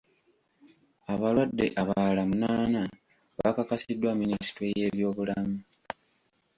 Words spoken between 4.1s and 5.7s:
Minisitule y'ebyobulamu.